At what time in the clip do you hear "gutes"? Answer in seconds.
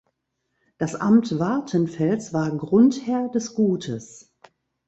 3.53-4.33